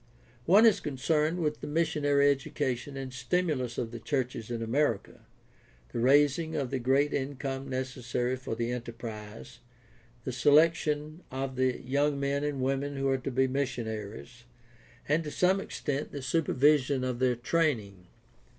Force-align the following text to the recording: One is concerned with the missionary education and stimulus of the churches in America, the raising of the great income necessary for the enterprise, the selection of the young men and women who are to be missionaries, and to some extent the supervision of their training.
One 0.47 0.65
is 0.65 0.79
concerned 0.79 1.37
with 1.41 1.61
the 1.61 1.67
missionary 1.67 2.31
education 2.31 2.97
and 2.97 3.13
stimulus 3.13 3.77
of 3.77 3.91
the 3.91 3.99
churches 3.99 4.49
in 4.49 4.63
America, 4.63 5.27
the 5.93 5.99
raising 5.99 6.55
of 6.55 6.71
the 6.71 6.79
great 6.79 7.13
income 7.13 7.69
necessary 7.69 8.35
for 8.35 8.55
the 8.55 8.71
enterprise, 8.71 9.59
the 10.23 10.31
selection 10.31 11.21
of 11.29 11.55
the 11.55 11.79
young 11.83 12.19
men 12.19 12.43
and 12.43 12.61
women 12.61 12.95
who 12.95 13.09
are 13.09 13.19
to 13.19 13.29
be 13.29 13.45
missionaries, 13.47 14.45
and 15.07 15.23
to 15.23 15.29
some 15.29 15.61
extent 15.61 16.11
the 16.11 16.23
supervision 16.23 17.03
of 17.03 17.19
their 17.19 17.35
training. 17.35 18.07